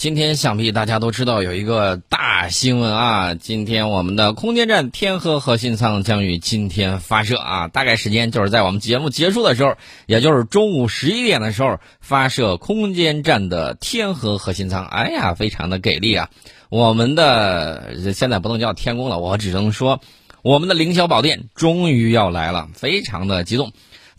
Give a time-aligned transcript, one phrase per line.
[0.00, 3.34] 今天想必大家都知道有一个大新闻啊！
[3.34, 9.74] 今天我们的空间站天河核心舱将于今天发射啊，大概时间就是在我们节目结束的时候，
[10.06, 14.86] 也就是中午十一点的时候发射空间站的天河核心舱。
[14.86, 16.30] 哎呀，非常的给力啊！
[16.70, 20.00] 我们的现在不能叫天宫了，我只能说
[20.40, 23.70] 我们的凌霄宝殿终于要来了，非常的激动。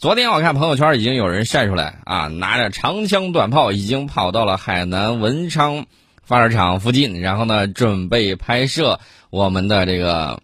[0.02, 5.86] 昨天我看朋友圈已经有人晒出来啊，拿着长枪短炮已经跑到了海南文昌
[6.24, 10.42] 发射场附近，然后呢准备拍摄我们的这个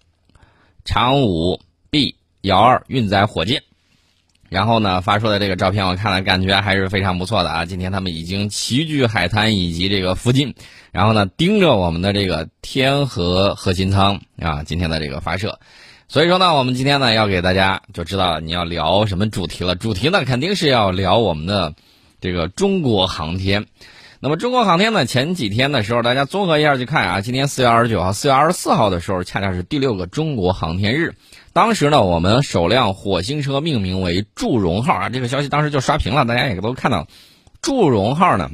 [0.86, 3.64] 长五 B 幺二运载火箭，
[4.48, 7.66] 然后呢发出的这个照片我看了感觉还是非常不错的啊。
[7.66, 10.54] 今天他们已经齐聚海滩以及这个附近，
[10.92, 15.58] 然后呢盯着我们的这个天河核心舱啊今天的这个发射。
[16.10, 19.76] 所以说呢，我们今天呢要给大家就知道你要聊什么主题了。
[19.76, 21.74] 主题呢肯定是要聊我们的
[22.22, 23.66] 这个中国航天。
[24.22, 31.14] 那么中国航天呢，前几天的时候，大家综合一下去看啊，今天四月二十九号、四月二十四号的时候，恰恰是第六个中国航天日。
[31.52, 37.06] 当时呢，我们首辆火星车命名为“祝融号”啊，这个消息当时就刷屏了，大家也都看到。
[37.62, 38.50] 祝融号呢。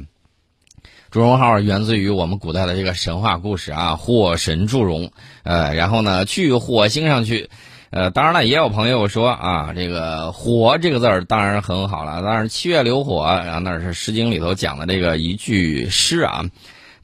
[1.14, 5.12] 祝融号源自于我们古代的这个神话故事啊，火神祝融，
[5.44, 7.50] 呃，然后呢去火星上去，
[7.90, 16.46] 呃，当然了，也有朋友说啊，这个火这个字儿当然很好了，当然七月流火，然后那是《诗经》里头讲的这个一句诗啊，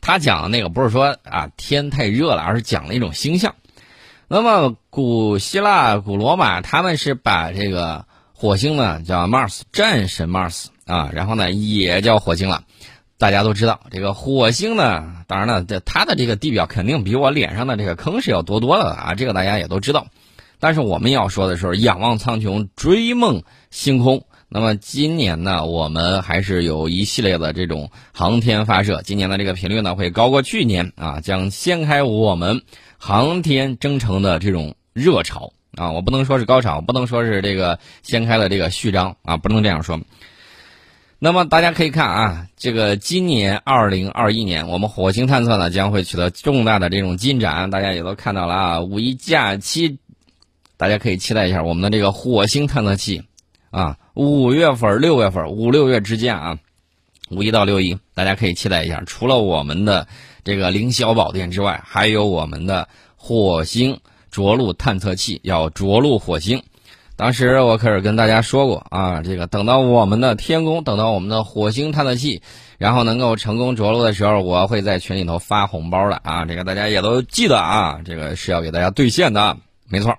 [0.01, 3.55] 他讲的那个不是说啊天太热了，而是讲了一种星象。
[4.27, 12.65] 那么古希腊、古罗马他们是把这个火星呢叫 Mars 战神 Mars 啊，然后呢也叫火星了。
[13.21, 20.07] 大家都知道，这个火星呢，当然了，这它的这个地表肯定比我脸上的这个坑是要多多了啊，这个大家也都知道。
[20.59, 24.25] 但是我们要说的是，仰望苍穹，追梦星空。
[24.49, 32.63] 那么今年呢，我们还是有一系列的这种航天发射，今年的这个频率呢会高过去年啊，将掀开我们
[32.97, 35.93] 航天征程的这种热潮啊。
[35.93, 40.01] 我不能说是高潮，不能说是这个掀开了这个序章啊，不能这样说。
[41.23, 48.81] 那么大家可以看啊，这个今年二零二一年，我们火星探测呢将会取得重大的这种进展，大家也都看到了啊。
[48.81, 49.99] 五一假期，
[50.79, 53.23] 大家可以期待一下我们的这个火星探测器
[53.71, 53.99] 啊。
[54.15, 56.59] 五月份、六月份，五六月之间啊，
[57.29, 59.03] 五一到六一，大家可以期待一下。
[59.07, 60.09] 除了我们的
[60.43, 66.63] 这个凌霄宝殿之外，还有我们的火星着陆探测器要着陆火星。
[67.21, 72.41] 当时我可是跟大家说过啊，这个等到我们的天宫，等到我们的火星探测器，
[72.79, 79.59] 然后能够成功着陆的时候，我会在群里头发红包的啊，这个大家也都记得啊，这个是要给大家兑现的，
[79.91, 80.17] 没错。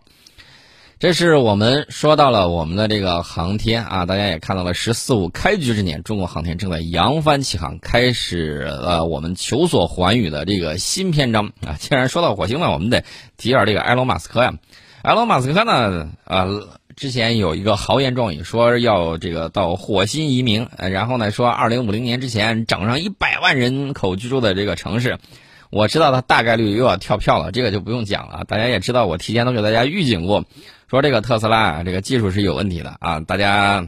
[1.00, 11.73] 这是我们说到了我们的这个航天啊，大家也看到了“十四五”开局之年，中国航天正在扬帆起航，开始了我们求索寰宇的这个新篇章啊。
[11.79, 13.03] 既然说到火星了，我们得
[13.38, 14.53] 提点这个埃隆·马斯克呀，
[15.01, 16.67] 埃隆·马斯克呢，呃。
[17.01, 25.17] 之前有一个豪言壮语，说要这个到火星移民，然后呢说二零五零年之前整上一百万人口居住的这个城市。
[25.72, 28.44] 我知道他大概率又要跳票了，这个就不用讲了。
[28.47, 30.45] 大家也知道，我提前都给大家预警过，
[30.91, 33.19] 说这个特斯拉啊这个技术是有问题的啊。
[33.22, 33.88] 大家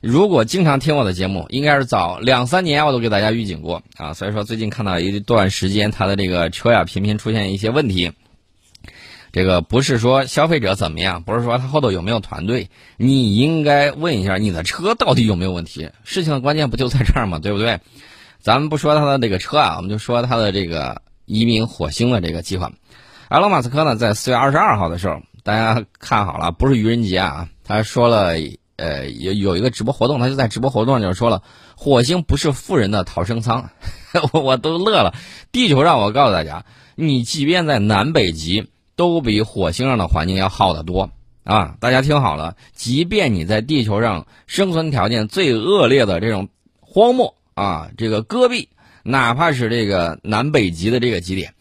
[0.00, 4.14] 如果经常听我的节目，应该是早两三年我都给大家预警过啊。
[4.14, 8.10] 所以说最近看到一段时间，他的这个车呀频频出现一些问题。
[9.36, 15.90] 这个不是说消费者怎么样，不是说他后头有没有团队，你应该问一下你的车到底有没有问题。
[16.04, 17.38] 事情的关键不就在这儿吗？
[17.38, 17.78] 对不对？
[18.40, 22.72] 咱们不说他的这个车啊，我们就说他的这个移民火星的这个计划。
[23.28, 28.32] 埃隆·马斯克呢，在四月二十二号的时候，大家看好了，不是愚人节啊，他说了，
[28.76, 31.42] 呃，有有一个直播活动，他就在直播活动上就说了，
[31.76, 33.68] 火星不是富人的逃生舱，
[34.32, 35.14] 我都乐了。
[35.52, 36.64] 地球上，我告诉大家，
[36.94, 38.70] 你即便在南北极。
[38.96, 41.10] 都比火星上的环境要好得多
[41.44, 41.76] 啊！
[41.78, 46.48] 大家听好了，即便你在地球上生存条件最恶劣的这种
[46.80, 48.70] 荒漠啊，这个戈壁，
[49.04, 51.54] 哪怕是这个南北极的这个极点，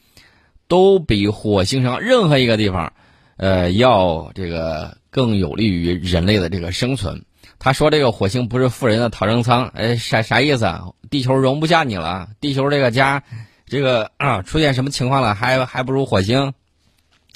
[0.67, 2.93] 都比火星上任何一个地方，
[3.37, 7.23] 呃，要这个更有利于人类的这个生存。
[7.59, 10.85] 他说这个火星不是富人的逃生舱，哎，啥啥意思啊？
[11.09, 13.23] 地球容不下你了，地球这个家，
[13.65, 15.35] 这个啊，出现什么情况了？
[15.35, 16.53] 还还不如火星？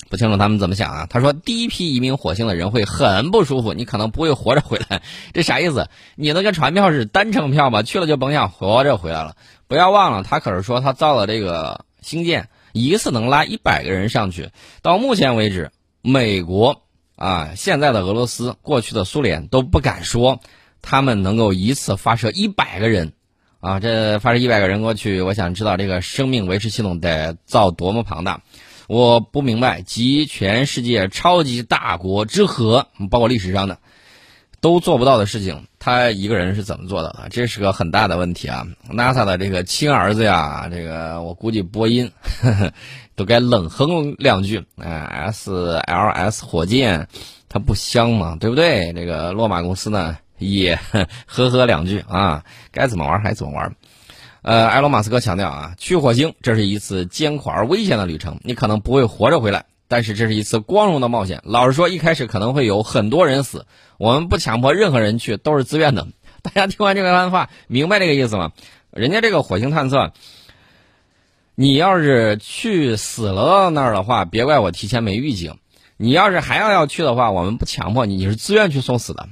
[0.09, 1.07] 不清楚他们怎么想啊？
[1.07, 5.03] 他说第一批移民火星的人会很不舒服，你可能不会活着回来，
[5.33, 5.87] 这啥意思？
[6.15, 7.83] 你那个船票是单程票吧？
[7.83, 9.35] 去了就甭想活着回来了。
[9.67, 14.49] 不要忘了，他可是说他造了这个星舰一次能拉一百个人上去。
[14.81, 15.71] 到目前为止，
[16.01, 16.81] 美国
[17.15, 20.39] 啊，现在的俄罗斯，过去的苏联都不敢说
[20.81, 23.13] 他们能够一次发射一百个人
[23.59, 28.41] 啊，这发射一百个人过去，我想知道这个生命维持系统得造多么庞大。
[28.89, 33.77] 我不明白，集全世界超级大国之和，包括历史上的，
[34.61, 37.27] 都做不到的事情，他一个人是怎么做到的？
[37.29, 42.11] 这是个很大的问题啊！NASA 的这个亲儿子呀，这个我估计波音
[43.15, 44.65] 都该冷哼两句。
[44.77, 47.07] 哎，SLS 火箭
[47.47, 48.37] 它不香吗？
[48.39, 48.91] 对不对？
[48.93, 50.79] 这个洛马公司呢也
[51.27, 53.71] 呵呵两句啊，该怎么玩还怎么玩。
[54.41, 61.41] 呃，埃隆·马斯克强调啊，去火星这是一次艰苦而危险的旅程，你可能不会活着回来，但是这是一次光荣的冒险。
[61.43, 63.65] 老实说，一开始可能会有很多人死，
[63.97, 66.07] 我们不强迫任何人去，都是自愿的。
[66.41, 68.53] 大家听完这番话，明白这个意思吗？
[68.91, 70.13] 人家这个火星探测，
[71.55, 75.57] 你要是去死了那儿的话，别怪我提前没预警。
[75.97, 79.27] 你要是还要要去的话，我们不强迫你，你是自愿去送死的。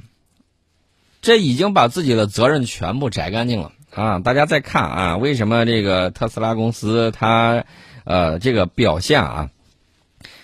[1.22, 3.72] 这已经把自己的责任全部摘干净了。
[3.98, 7.66] 啊，大家再看啊，为什么这个特斯拉公司它，
[8.04, 9.50] 呃，这个表现啊？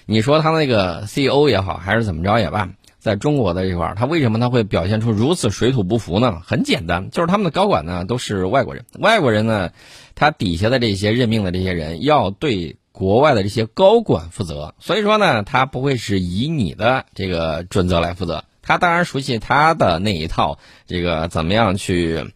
[0.08, 6.42] 你说他那个 CEO 也好，还是怎么着也罢，在中国的这块儿，他为什么他会表现出如此水土不服呢？
[6.44, 9.70] 很简单，就是他们的高管呢都是外国人，外国人呢，
[10.16, 20.58] 他底下的这些任命的这些人要对国外的这些高管负责，所以说呢，他不会是以你的这个准则来负责，他当然熟悉他的那一套，
[20.88, 22.34] 这个怎么样去。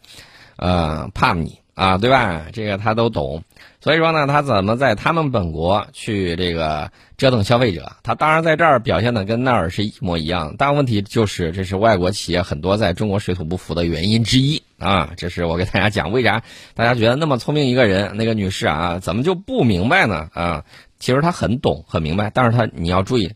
[0.57, 2.47] 呃，怕你啊，对吧？
[2.51, 3.43] 这个他都懂，
[3.79, 7.91] 所以说呢，他怎么在他们本国去这个折腾消费者？
[8.01, 10.55] 他当然在这儿表现的跟那儿是一模一样。
[10.57, 15.13] 但问题就是，这是外国企业很多在中国水土不服的原因之一啊。
[15.15, 16.41] 这是我给大家讲，为啥
[16.73, 20.27] 大家觉得那么聪明一个人，那个女士啊，怎么就不明白呢？
[20.33, 20.65] 啊，
[20.99, 23.31] 其实她很懂，很明白，但是她你要注意。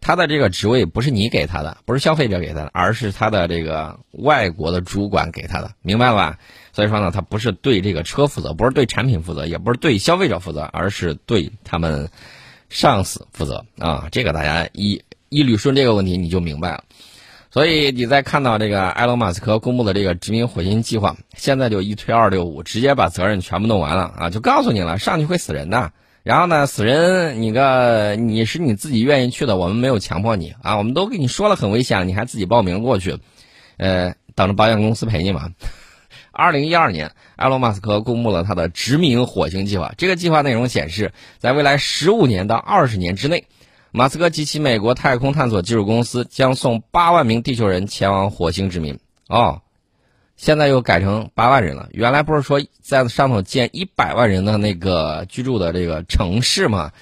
[0.00, 6.38] 他的这个职位不是你给他的，不是消费者给他的，而是他的这个外国的主管给他的，明白了吧？
[6.72, 12.08] 所以说呢，他不是对这个车负责，不是对产品负责，也不是对消费者负责，而是对他们
[12.68, 14.08] 上司负责啊！
[14.12, 16.84] 这个大家一一捋顺这个问题，你就明白了。
[17.50, 24.30] 所以你在看到这个埃隆·马斯克公布的这个殖民火星计划，现在就一推二六五，直接把责任全部弄完了啊！
[24.30, 25.92] 就告诉你了，上去会死人的。
[26.26, 33.20] 然后呢，死人，你个你是你自己愿意去的，我们没有强迫你啊，我们都跟你说了很危险，你还自己报名过去，
[33.76, 35.50] 呃，等着保险公司赔你嘛。
[36.34, 39.94] 二零一二年，埃隆·马斯克公布了他的殖民火星计划。
[39.96, 43.44] 这个计划内容显示，在未来十五年到二十年之内，
[43.92, 48.98] 马斯克及其美国太空探索技术公司将送八万名地球人前往火星殖民。
[49.28, 49.62] 哦。
[50.36, 51.88] 现在又改成八万人了。
[51.92, 56.92] 原来不是说在上头建一百万人的那个居住的这个城市吗？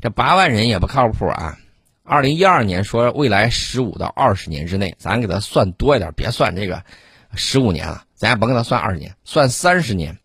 [0.00, 1.58] 这八万人也不靠谱啊！
[2.04, 6.82] 二零一二年说未来十五到二十年之内，咱给他算多一点，别算这个
[7.34, 10.18] 十五年了，咱也甭给他算二十年，算三十年。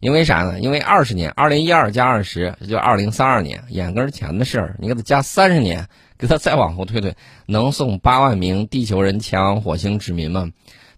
[0.00, 0.58] 因为啥呢？
[0.58, 4.76] 因为二十年，二零一二加二十就二零三二年，眼跟前的事儿。
[4.80, 5.86] 你给他加三十年，
[6.18, 7.14] 给他再往后推推，
[7.46, 10.50] 能送八万名地球人前往火星殖民吗？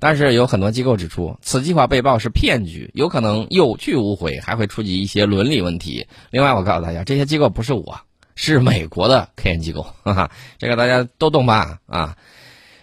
[0.04, 6.06] 但是有很多机构指出，此计划被曝是骗局，有可能有去无回，还会触及一些伦理问题。
[6.28, 7.98] 另外，我告诉大家，这些机构不是我，
[8.34, 11.78] 是美国的科研机构，哈哈，这个大家都懂吧？
[11.86, 12.18] 啊，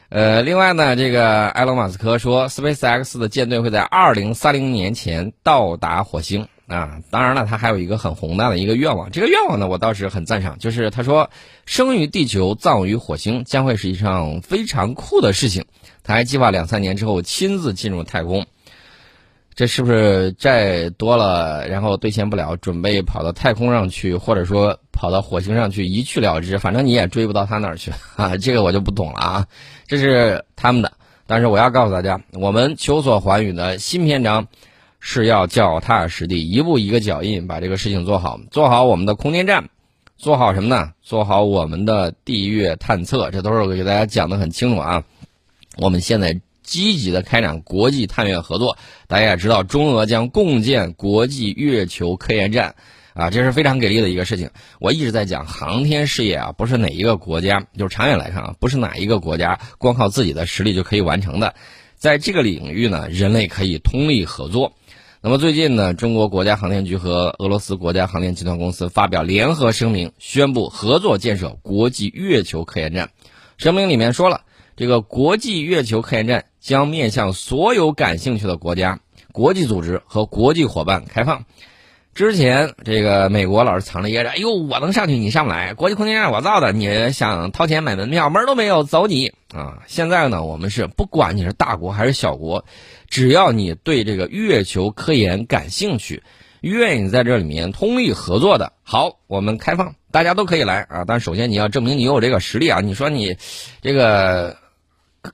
[0.10, 6.48] 呃，另外呢，这个埃隆·马斯克说，SpaceX 的舰队会在二零三零年前到达火星
[6.78, 7.00] 啊。
[7.10, 11.30] 当然了，他还有一个很宏大的一个愿望，这个愿望呢，我倒是很赞赏，就是他说，
[11.66, 15.66] 生于地球，葬于火星，将会是一场非常酷的事情。
[16.04, 18.46] 他还计划两三年之后亲自进入太空，
[19.54, 26.58] 这是不是债多了，然后兑现不了，准备跑到太空上去，或者说跑到火星上去一去了之？
[26.58, 28.38] 反正你也追不到他那儿去啊！
[28.38, 29.48] 这个我就不懂了啊，
[29.88, 30.92] 这是他们的。
[31.28, 34.48] 但是我要告诉大家，我们求索寰宇的新篇章
[35.04, 39.70] 是要脚踏实地，一步一个脚印把这个事情做好，做好我们的空间站，
[40.16, 40.92] 做好什么呢？
[41.02, 45.04] 做好我们的地月探测，这都是我给大家讲的很清楚啊。
[45.78, 48.78] 我们现在积极的开展国际探月合作，
[49.08, 52.76] 大家也知道，中俄将共建国际月球科研站，
[53.16, 54.52] 啊，这是非常给力的一个事情。
[54.80, 61.56] 我一直在讲，航天事业啊，不是哪一个国家，就是长远来看啊，不是哪一个国家光靠自己的实力就可以完成的。
[61.96, 64.74] 在这个领域呢，人类可以通力合作。
[65.24, 73.12] 那么最近呢，中国国家航天局和俄罗斯国家航天集团公司发表联合声明，宣布合作建设国际月球科研站。
[73.58, 74.42] 声明里面说了。
[74.76, 79.00] 这个国际月球科研站将面向所有感兴趣的国家、
[79.32, 81.46] 国际组织和国际伙伴开放。
[82.14, 85.74] 之前这个美国老是藏着掖着，哎呦，我能上去，你上不来。
[85.74, 89.80] 国际空间站我造的，你想掏钱买门票，门都没有，走你啊！
[89.88, 92.66] 现在呢，我们是不管你是大国还是小国，
[93.08, 96.22] 只要你对这个月球科研感兴趣，
[96.60, 101.06] 愿意在这里面通力合作的，好，我们开放，大家都可以来啊。
[101.08, 102.82] 但首先你要证明你有这个实力啊！
[102.82, 103.38] 你说你
[103.82, 104.58] 这个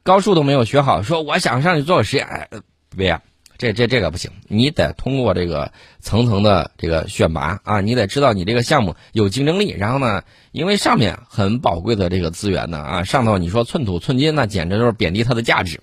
[0.03, 2.47] 高数都没有学好，说我想上去做个实验，哎，
[2.95, 3.19] 别。
[3.57, 9.71] 这这这个不行，你得通过这个层层的这个选拔啊，你得知道你这个项目有竞争力。
[9.71, 15.81] 然后呢，因为上面很宝贵的这个资源呢啊，上头你说寸土寸金，那简直就是贬低它的价值，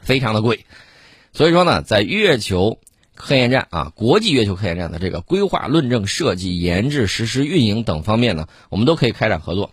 [0.00, 0.64] 非常的贵。
[1.32, 2.78] 所以说呢，在月球
[3.14, 9.72] 科研站啊，国际月球科研站的这个规划、论证、设计、研制、实施、运营等方面呢，我们都可以开展合作。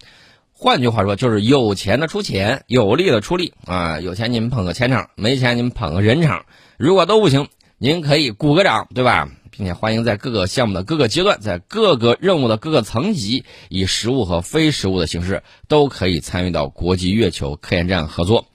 [0.51, 3.99] 换句话说，就是有钱的出钱，有力的出力啊。
[3.99, 6.45] 有钱你们捧个钱场，没钱你们捧个人场。
[6.77, 9.29] 如果都不行，您可以鼓个掌，对吧？
[9.55, 18.47] 并且欢迎在各个项目的各个阶段，在各个任务的各个层级，以实物和非实物的形式，都可以参与到国际月球科研站合作。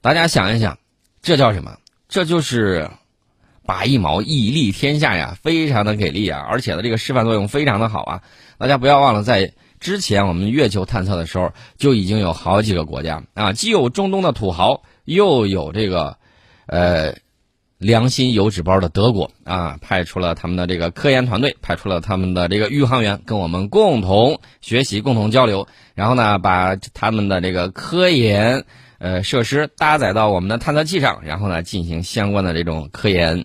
[0.00, 0.78] 大家想一想，
[1.22, 1.78] 这叫什么？
[2.08, 2.88] 这就是
[3.66, 6.46] 把一毛一利天下呀，非常的给力啊！
[6.48, 8.22] 而且呢，这个示范作用非常的好啊！
[8.58, 16.16] 大家不要忘了，在之前我们月球探测的时候，就已经有好几个国家啊，既有中东的土豪，又有这个，
[16.66, 17.16] 呃。
[17.78, 25.68] 良心有纸包的德国啊，派出了他们的这个科研团队，派出了他们的这个宇航员，跟我们共同学习、共同交流。
[25.94, 28.64] 然后呢，把他们的这个科研
[28.98, 33.44] 呃设施搭载到我们的探测器上，然后呢，进行相关的这种科研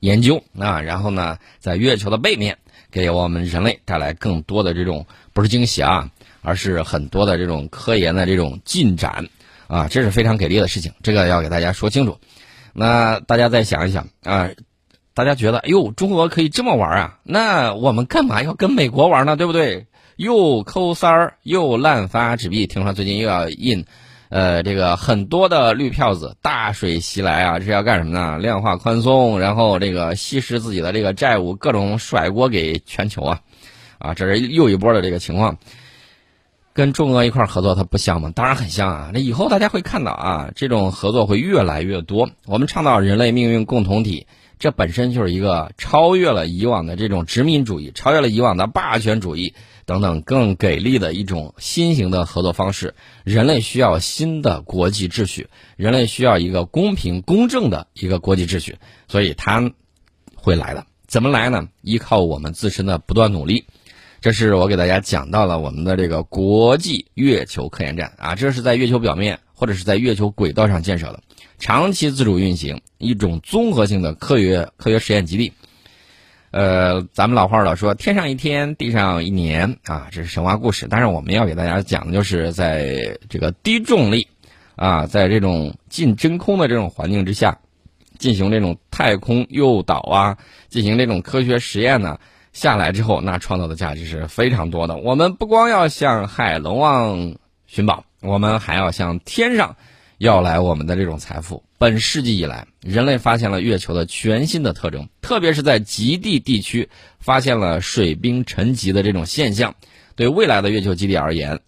[0.00, 0.82] 研究啊。
[0.82, 2.58] 然后呢，在月球的背面，
[2.90, 6.10] 给我们人类带来更多的这种不是惊喜啊，
[6.42, 9.30] 而是很多的这种科研的这种进展
[9.68, 10.92] 啊，这是非常给力的事情。
[11.02, 12.18] 这个要给大家说清楚。
[12.80, 14.48] 那大家再想一想啊，
[15.12, 17.18] 大家觉得，哎呦，中国可以这么玩啊？
[17.24, 19.36] 那我们干嘛要跟美国玩呢？
[19.36, 19.86] 对不对？
[20.16, 23.84] 又抠三儿，又滥发纸币，听说最近又要印，
[24.30, 28.38] 呃，这个很多的绿票子，大水袭来啊，这是要干什么呢？
[28.38, 33.40] 量化宽松，然后这个稀释自己的这个债务，各种甩锅给全球啊，
[33.98, 35.58] 啊，这是又一波的这个情况。
[36.80, 38.32] 跟中俄一块合作，它不香吗？
[38.34, 39.10] 当然很香啊！
[39.12, 42.30] 那以后大家会看到啊，这种合作会越来越多。
[42.46, 44.26] 我们倡导人类命运共同体，
[44.58, 49.52] 这本身就是一个超越了以往的这种殖民主义，超越了以往的霸权主义
[49.84, 52.94] 等等更给力的一种新型的合作方式。
[53.24, 59.70] 人类需要新的国际秩序，人类需要一个公平公正的一个国际秩序，所以它
[60.34, 60.86] 会来的。
[61.06, 61.68] 怎么来呢？
[61.82, 63.66] 依靠我们自身的不断努力。
[64.20, 71.22] 这是我给大家讲到了我们的这个国际月球科研站啊，这是在月球表面或者是在月球轨道上建设的，
[71.58, 75.54] 长期自主运行一种综合性的科学科学实验基地。
[76.50, 80.86] 呃，咱们老话老说天上一天，地上一年啊，这是神话故事。
[80.90, 84.28] 但是我们要给大家讲的就是在这个低重力
[84.76, 87.58] 啊，在这种近真空的这种环境之下，
[88.18, 90.36] 进行这种太空诱导啊，
[90.68, 92.18] 进行这种科学实验呢。
[92.52, 94.96] 下来之后，那创造的价值是非常多的。
[94.96, 99.76] 我们不光要向海龙王寻宝，我们还要向天上
[100.18, 101.62] 要来我们的这种财富。
[101.78, 106.90] 本世纪以来，人类发现了月球的全新的特征，特别是在极地地区
[107.20, 109.74] 发现了水冰沉积的这种现象。
[110.16, 111.60] 对未来的月球基地而言，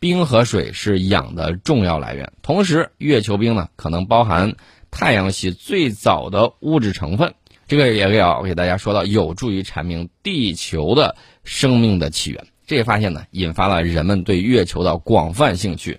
[0.00, 2.32] 冰和水是氧的重要来源。
[2.42, 4.56] 同时，月球冰呢，可能包含
[4.90, 7.34] 太阳系最早的物质成分。
[7.72, 12.46] 这个也要给大家说到，有助于阐明地球的生命的起源。
[12.66, 15.98] 这一发现呢，引发了人们对月球的广泛兴趣。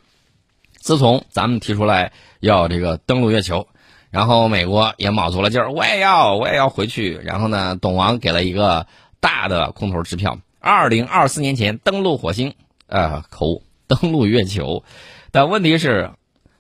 [0.74, 3.68] 自从咱们提出来要这个登陆月球，
[4.12, 7.20] 然后美国也卯足了劲儿，我也要，我也要回去。
[7.24, 8.86] 然后呢，董王给了一个
[9.20, 12.53] 大的空头支票，二零二四年前登陆火星，
[12.86, 14.84] 呃，口误，登陆月球。
[15.32, 16.12] 但问题是，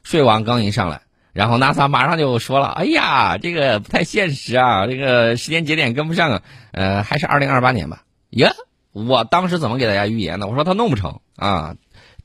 [0.01, 1.02] 税王刚一上来。
[1.33, 8.51] 然后 NASA 马上就说了：“哎呀，这个不太现实啊，这个时间节点跟不上啊，呃，还是二零二八年吧。”耶，
[8.91, 10.47] 我当时怎么给大家预言的？
[10.47, 11.75] 我说他弄不成啊，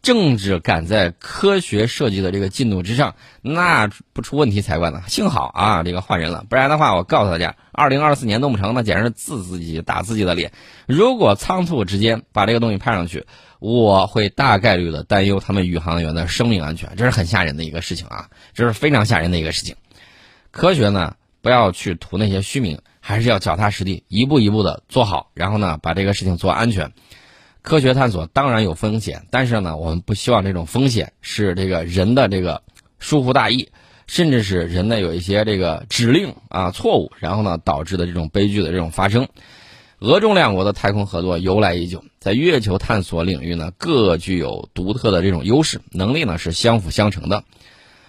[0.03, 5.03] 政治赶在科学设计的这个进度之上，那不出问题才怪呢。
[5.09, 10.53] 幸好啊，这个换人了，不然的话，我告诉大家，二零二四年弄不成，那简直是自自己打自己的脸。
[10.87, 13.27] 如果仓促之间把这个东西派上去。
[13.61, 19.75] 我会大概率的担忧他们宇航员的生命安全，这是很吓人的一个事情啊，这是非常吓人的一个事情。
[20.53, 26.93] 科学呢，不要去图那些虚名，还是要脚踏实地，一步一步的做好，然后呢，把这个事情做安全。
[27.69, 32.63] 科学探索当然有风险，但是呢，我们不希望这种风险是这个人的这个
[32.99, 33.69] 疏忽大意，
[34.07, 39.29] 甚至是人的有一些这个指令啊错误，然后呢导致的这种悲剧的这种发生。
[39.99, 47.45] 俄中两国的太空合作由来已久，在月球探索领域呢，各具有独特的这种优势，能力呢是相辅相成的。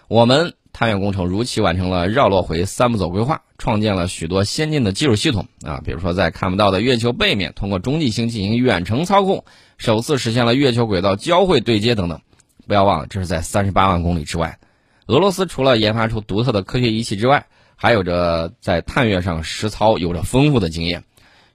[0.07, 9.43] 我们探月工程如期完成了绕落回三步走规划，创建了许多先进的技术系统啊，比如说在看不到的月球背面，通过中继星进行远程操控，
[9.77, 12.21] 首次实现了月球轨道交会对接等等。
[12.67, 14.59] 不要忘了，这是在三十八万公里之外。
[15.07, 21.03] 俄罗斯除了研发出独特的科学仪器之外，还有着在探月上实操有着丰富的经验。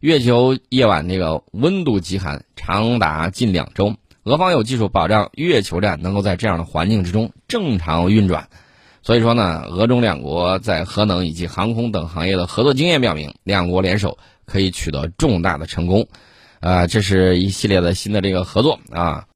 [0.00, 3.94] 月球夜晚那个温度极寒，长达近两周，
[4.24, 8.48] 俄方有技术保障月球站能够在这样的环境之中正常运转。
[9.04, 16.08] 所以说呢，俄中两国在核能以及航空等行业的合作经验表明，两国联手可以取得重大的成功。
[16.60, 19.26] 啊，这是一系列的新的这个合作啊。